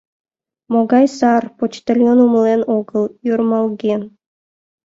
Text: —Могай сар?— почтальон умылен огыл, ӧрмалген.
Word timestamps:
—Могай 0.71 1.05
сар?— 1.17 1.43
почтальон 1.57 2.17
умылен 2.25 2.61
огыл, 2.77 3.03
ӧрмалген. 3.29 4.01